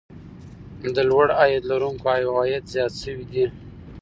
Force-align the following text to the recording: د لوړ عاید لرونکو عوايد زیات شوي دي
د 0.95 0.97
لوړ 1.09 1.27
عاید 1.39 1.63
لرونکو 1.71 2.05
عوايد 2.17 2.63
زیات 2.73 2.93
شوي 3.03 3.25
دي 3.31 3.45